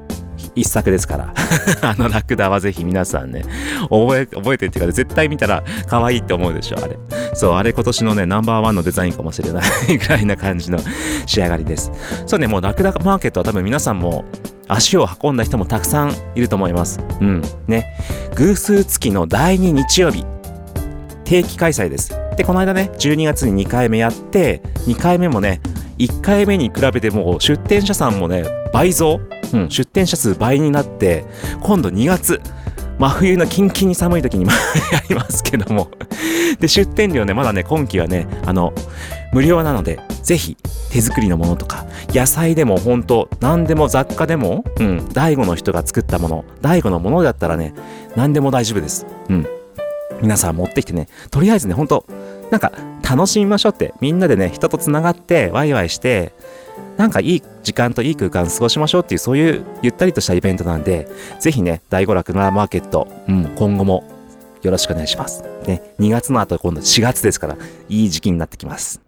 [0.54, 1.34] 一作ですから。
[1.82, 3.42] あのラクダはぜひ皆さんね、
[3.88, 6.98] 覚え、覚えてっていうか、絶対見たら可愛いって思うでしょ、あれ。
[7.34, 10.78] そう、あれ今年のね、ナンバーワンのデザインかもしれないぐらいな感じの
[11.26, 11.90] 仕上がりです。
[12.26, 14.24] そうね、もうラクダマーケットは多分皆さんも
[14.68, 17.00] 足を運んだ人もたくさんいると思います。
[17.20, 17.42] うん。
[17.66, 17.96] ね。
[18.34, 20.24] 偶数月の第2日曜日、
[21.24, 22.14] 定期開催です。
[22.36, 25.60] で、この間ね、12月に2回目やって、2回目もね、
[25.98, 29.20] 1回目に比べてもう出店者さんもね、倍増
[29.52, 31.24] うん、出店者数倍になって、
[31.60, 32.40] 今度2月、
[32.98, 34.46] 真冬のキンキンに寒い時に
[34.92, 35.88] やりますけども。
[36.60, 38.72] で、出店料ね、まだね、今期はね、あの、
[39.32, 40.56] 無料なので、ぜひ、
[40.90, 47.74] 手作りのものとか、野菜でも本当何でも雑貨でも、うん、大悟の人が作ったもの、大悟のものだったらね、
[48.14, 49.06] 何でも大丈夫です。
[49.28, 49.46] うん。
[50.22, 52.06] 皆さん持ってきてね、とりあえずね、本当
[52.50, 52.72] なんか、
[53.08, 56.32] 楽しみましょうって、みんなでね、人と繋がって、ワイワイして、
[56.96, 61.08] なんかいい時間といい空間過ごしましょうっていう、そういうゆったりとしたイベントなんで、
[61.40, 64.04] ぜひね、第五楽村マーケット、うん、今後も
[64.62, 65.42] よろしくお願いします。
[65.66, 67.56] ね、2月の後今度4月ですから、
[67.88, 69.00] いい時期になってきます。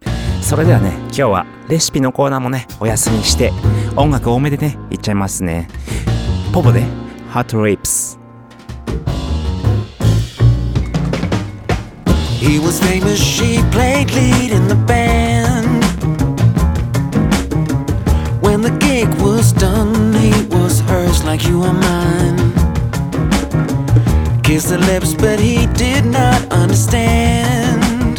[0.42, 3.52] それではね、今日はレシピのコーナーもね、お休みして、
[3.96, 5.68] 音楽多めでね、いっちゃいますね。
[6.52, 6.82] ポポで、
[7.30, 8.18] ハートリップス。
[12.40, 15.17] He was famous, she played lead in the band.
[19.38, 22.38] Was done, he was hers like you are mine.
[24.42, 28.16] Kissed her lips, but he did not understand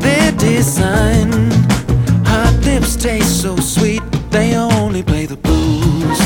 [0.00, 1.30] their design.
[2.24, 6.20] Her lips taste so sweet, they only play the blues.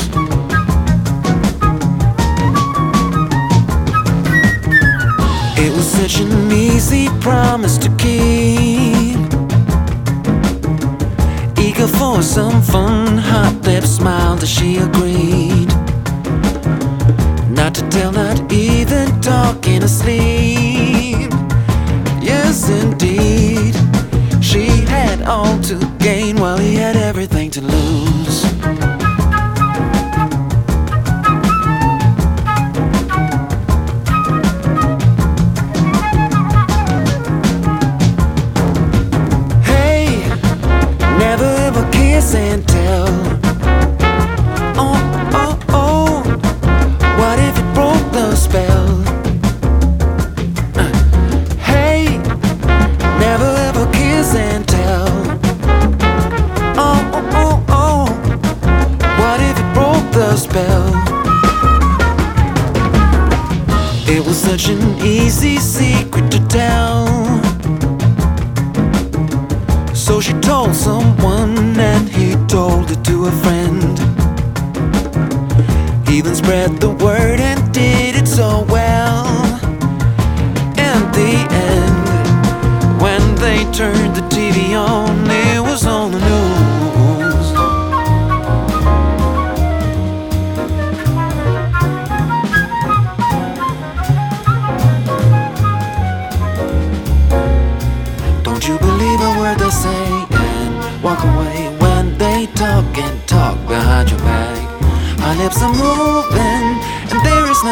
[5.62, 8.69] It was such an easy promise to keep.
[11.80, 15.68] Eager for some fun, hot lips smiled as she agreed.
[17.48, 21.30] Not to tell, not even talking asleep.
[22.20, 23.74] Yes, indeed.
[24.44, 28.29] She had all to gain while he had everything to lose.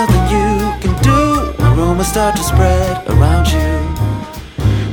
[0.09, 3.68] nothing you can do when rumors start to spread around you.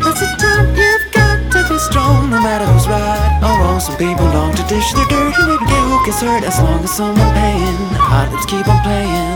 [0.03, 3.79] That's the time you've got to be strong, no matter who's right or wrong.
[3.79, 6.83] Some people long to dish their dirt, and we get who gets hurt as long
[6.83, 7.77] as someone's paying.
[7.97, 9.34] Hot lips keep on playing.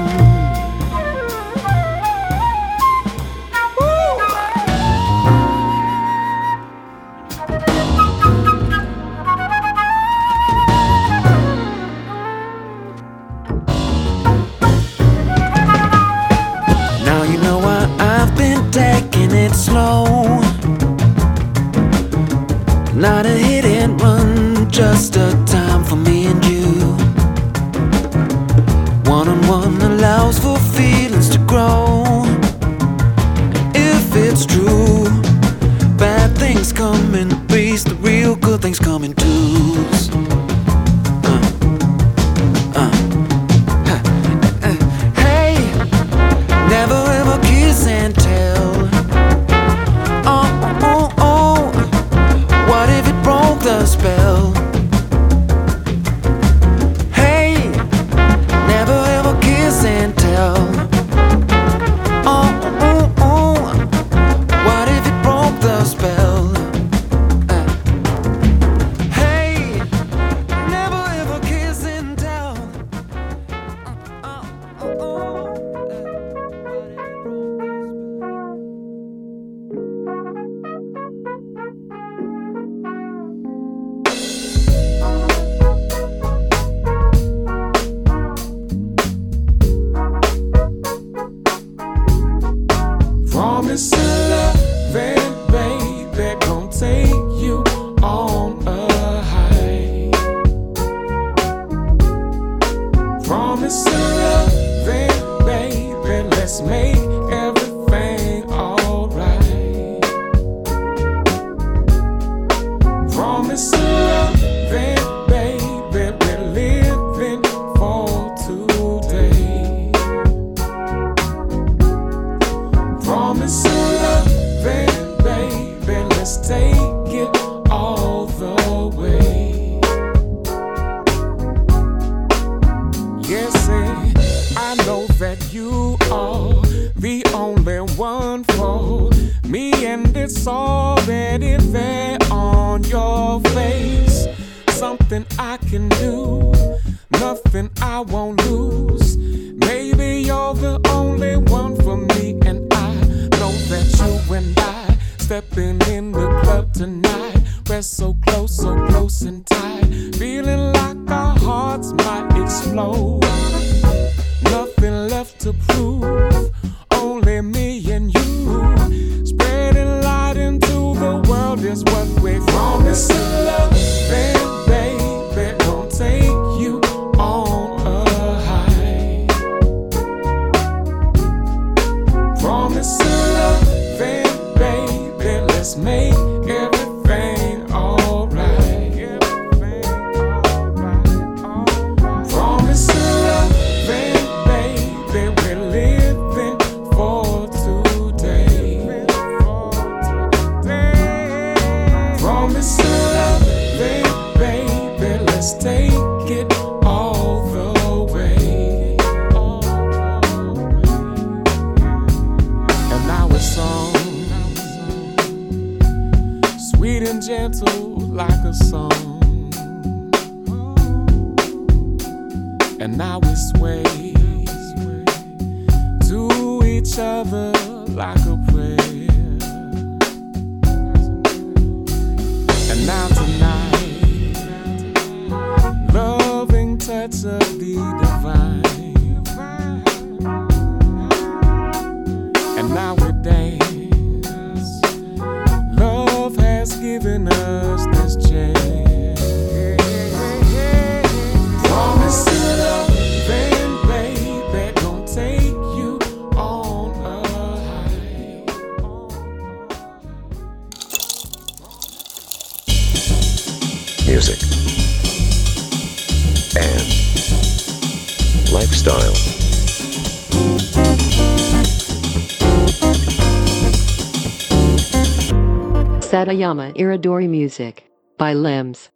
[276.30, 278.89] Satayama Iridori Music by Limbs.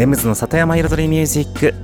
[0.00, 1.74] レムズの里山彩りミュージック。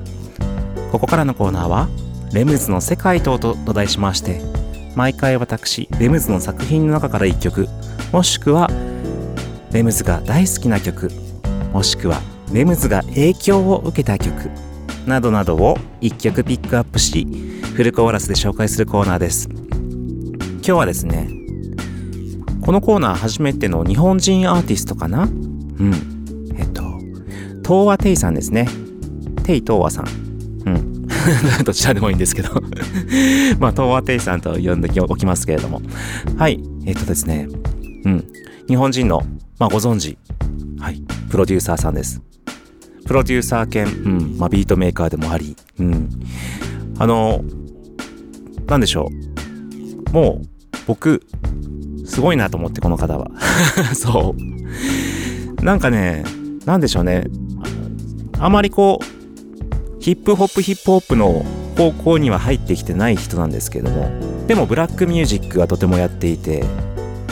[0.91, 1.87] ここからのコーナーは
[2.33, 4.41] 「レムズの世界と」と題しまして
[4.95, 7.69] 毎回私レムズの作品の中から1曲
[8.13, 8.71] もしくは
[9.71, 11.11] レムズが大好きな曲
[11.75, 12.23] もしくは
[12.55, 14.49] レムズが影響を受けた曲
[15.07, 17.27] などなどを1曲ピックアップし
[17.75, 19.47] フルコーラスで紹介するコーナーです。
[19.51, 21.29] 今日はですね
[22.63, 25.25] このコーナー初めての日本人アーティストかな？
[25.25, 26.16] うん。
[27.67, 28.69] 東和テイさんですね。
[29.43, 30.07] テイ東和さん。
[30.67, 31.07] うん。
[31.67, 32.51] どちらでもいいんですけど。
[33.59, 35.83] まあ、東和テイさんと呼んでおきますけれども。
[36.37, 36.63] はい。
[36.85, 37.49] えっとですね。
[38.05, 38.25] うん。
[38.69, 39.27] 日本人の、
[39.59, 40.17] まあ、ご存知。
[40.79, 41.03] はい。
[41.29, 42.23] プロデューサーさんです。
[43.05, 44.37] プロデューサー兼、うん。
[44.39, 45.57] まあ、ビートメーカーでもあり。
[45.81, 46.09] うん。
[46.99, 47.43] あの、
[48.69, 49.11] なんでしょ
[50.11, 50.13] う。
[50.13, 50.47] もう、
[50.87, 51.21] 僕、
[52.05, 53.29] すごいなと思って、この方は。
[53.93, 54.37] そ
[55.61, 55.65] う。
[55.65, 56.23] なんかね、
[56.65, 57.25] なんでしょうね。
[58.39, 61.45] あまりこう、ヒップホップヒップホップの
[61.77, 64.09] 方向には入ってきてない人なんですけども、
[64.47, 66.65] でもブラックミュージックはとてもやっていて、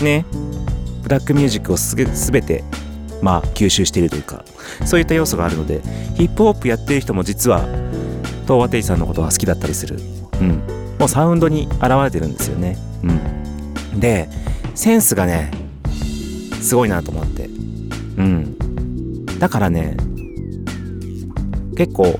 [0.03, 0.27] ね、
[1.03, 2.65] ブラックミュージックをすすべて、
[3.23, 4.45] まあ、吸収しているというか、
[4.85, 5.81] そういった要素があるので、
[6.17, 7.65] ヒップホップやってる人も実は、
[8.45, 9.99] 東和テイさんのことが好きだったりする。
[10.41, 10.63] うん。
[10.99, 12.77] もうサウンドに現れてるんですよね。
[13.03, 14.01] うん。
[14.01, 14.29] で、
[14.75, 15.51] センスがね、
[16.61, 17.47] すごいなと思って。
[18.17, 18.57] うん。
[19.39, 19.97] だからね、
[21.77, 22.19] 結構、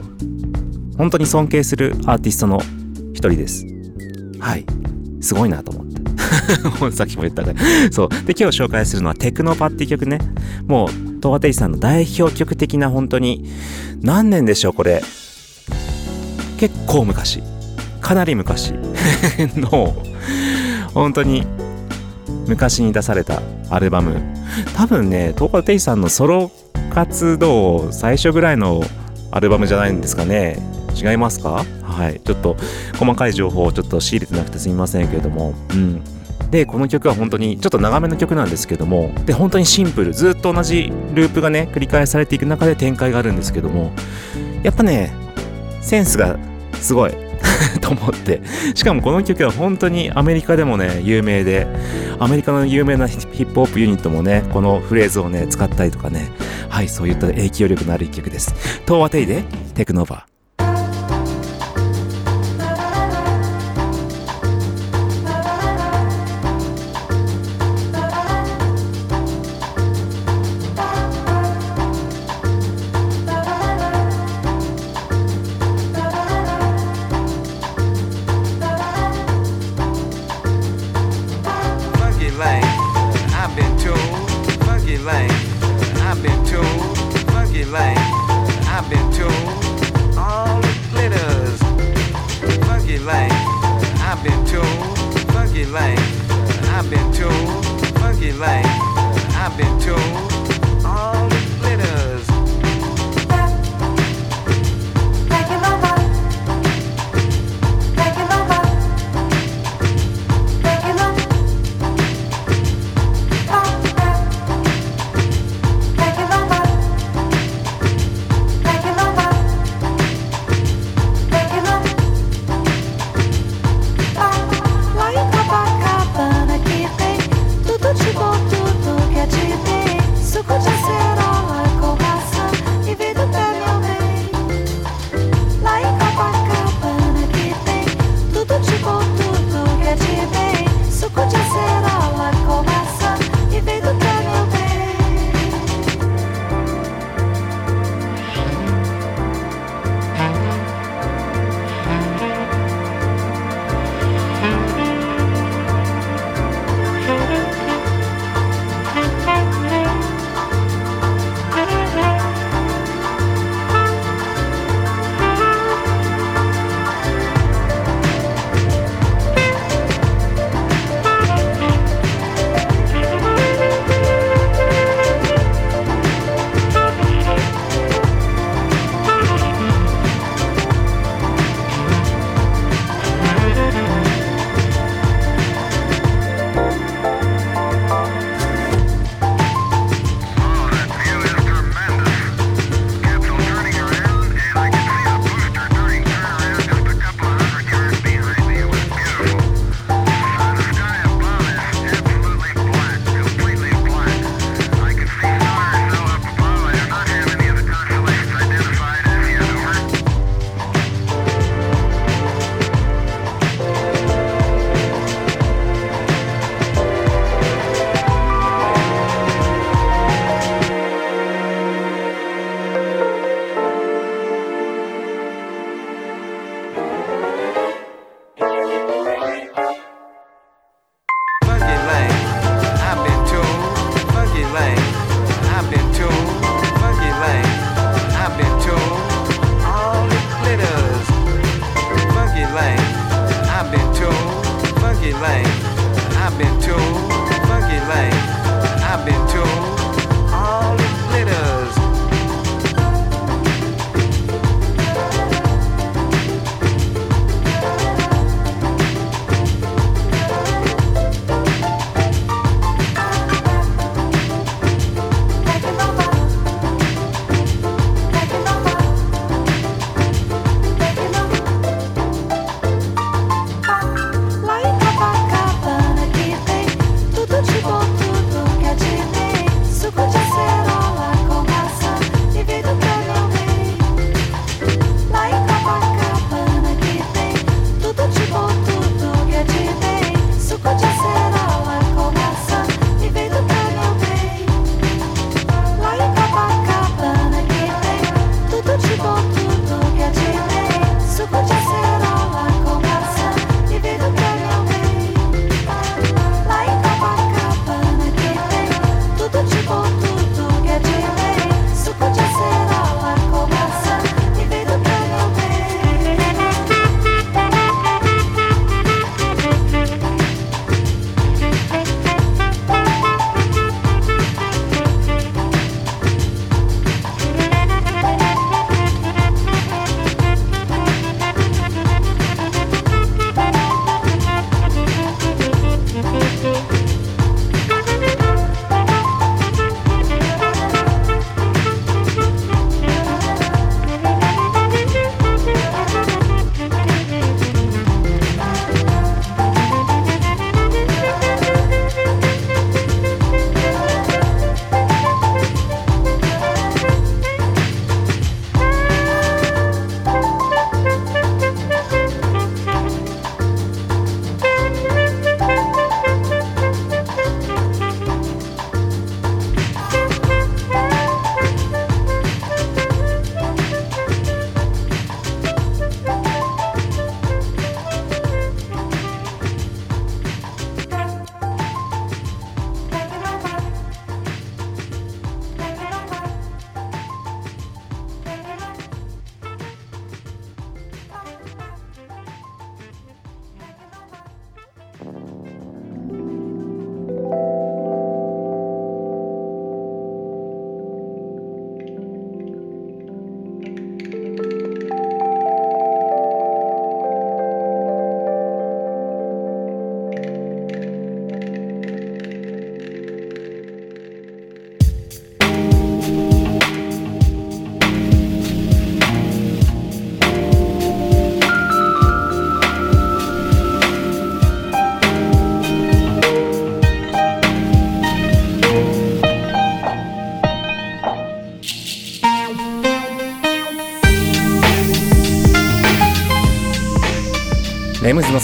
[0.97, 2.61] 本当に尊敬するアーティストの
[3.13, 3.67] 一人です。
[4.39, 4.65] はい。
[5.21, 5.95] すごいなと思って。
[6.93, 7.59] さっきも言ったから。
[7.91, 8.09] そう。
[8.27, 10.19] で、今日紹介するのはテクノパっていう曲ね。
[10.67, 13.45] もう、東和テイさんの代表曲的な本当に、
[14.03, 15.03] 何年でしょう、これ。
[16.59, 17.43] 結構昔。
[18.01, 18.75] かなり昔
[19.57, 19.97] の、
[20.93, 21.47] 本当に
[22.47, 23.41] 昔に出された
[23.71, 24.21] アルバム。
[24.77, 26.51] 多分ね、東和テイさんのソロ
[26.91, 28.85] 活動最初ぐらいの
[29.35, 30.59] アルバムじゃないんですかね。
[30.95, 31.65] 違いますか？
[31.83, 32.21] はい。
[32.21, 32.57] ちょっと
[32.99, 35.55] 細かい情報をちょっと仕入れてなくてすみませんけれども。
[35.71, 36.03] うん。
[36.53, 40.15] で、この曲は本当にちょっと長めの曲なんですけども、で、本当にシンプル。
[40.15, 43.91] ずっと同じループがね、繰り返されていく中で展開があるんですけども、
[44.63, 45.13] やっぱね、
[45.81, 46.39] センスが
[46.75, 47.13] すごい
[47.83, 48.43] と思って。
[48.75, 51.67] しかもこの曲は本当にアメリカでもね、有名で、
[52.19, 56.31] アメリカの有名なヒップホップユニットもね、このフレーズをね、使ったりとかね、
[56.69, 58.55] はい、そういった影響力のある一曲です。
[58.85, 59.45] 東和テイで
[59.75, 60.34] テクノバー。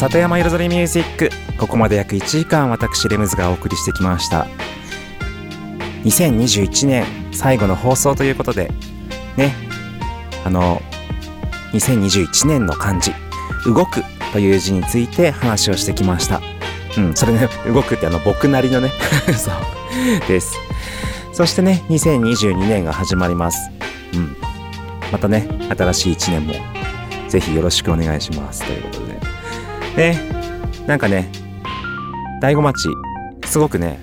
[0.00, 1.28] 里山彩りミュージック。
[1.58, 4.46] ここまで約1時間私レムズがお送りしてきました。
[6.04, 8.72] 2021年最後の放送ということで
[9.36, 9.54] ね。
[10.42, 10.80] あの
[11.74, 13.12] 2021年の漢字
[13.68, 16.40] 「動く」という字について話をしてきました。
[16.96, 18.90] うんそれね動くってあの僕なりのね。
[19.36, 19.54] そう。
[20.26, 20.56] です。
[21.34, 23.70] そしてね2022年が始まります。
[24.14, 24.34] うん。
[25.12, 25.46] またね
[25.76, 26.54] 新しい1年も
[27.28, 28.64] ぜひよろしくお願いします。
[28.64, 29.09] ということで。
[29.96, 30.18] ね
[30.86, 31.30] なんかね
[32.40, 32.88] 大子町
[33.44, 34.00] すごくね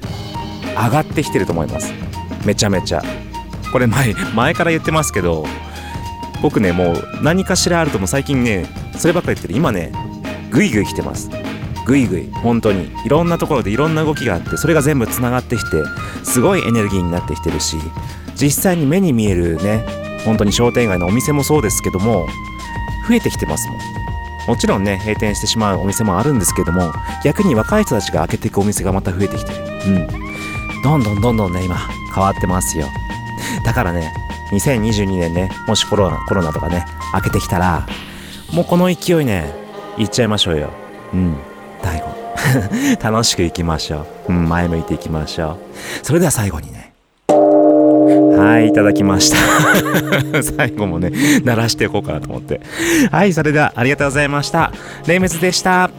[0.75, 1.91] 上がってきてると思います。
[2.45, 3.01] めちゃめちゃ。
[3.71, 5.45] これ前前から言ってますけど
[6.41, 8.65] 僕ねもう何かしらあるとも最近ね
[8.97, 9.57] そればっかり言ってる。
[9.57, 9.91] 今ね
[10.51, 11.29] グイグイ来てます。
[11.85, 12.29] グイグイ。
[12.43, 12.91] 本当に。
[13.05, 15.83] いろんなところでいろんな動きがあってそれが全部つながってきて
[16.23, 17.77] すごいエネルギーになってきてるし
[18.35, 19.85] 実際に目に見えるね
[20.25, 22.27] 本当に商店街のお店もそうですけども
[23.07, 23.96] 増えてきてますもん。
[24.47, 26.93] もちろんね閉店してしまうお店もあるんですけども
[27.23, 29.57] 逆に若い人たちが開けていくお店がまた増えてきてる。
[29.87, 30.81] うん。
[30.81, 31.75] どんどんどんどんね今
[32.13, 32.87] 変わってますよ。
[33.65, 34.13] だからね
[34.51, 37.85] 2022年ねもしコロナコロナとかね開けてきたら
[38.53, 39.53] もうこの勢いね
[39.97, 40.69] いっちゃいましょうよ。
[41.13, 41.35] うん。
[41.81, 42.17] 大悟。
[43.01, 45.57] 楽しくいきましょう、うん、前向いていきましょ
[46.03, 46.05] う。
[46.05, 46.86] それでは最後にね
[48.37, 49.37] はいいただきました。
[50.43, 51.11] 最後もね
[51.43, 52.61] 鳴らしていこうかなと思って。
[53.11, 54.71] はいそれではありがとうございました。
[55.07, 55.89] レイムズでした。